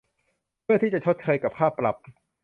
[0.63, 1.95] เพื่อที่จะชดเชยกับค่าปรับ